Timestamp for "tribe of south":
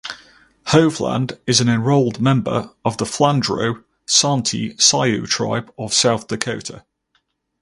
5.27-6.27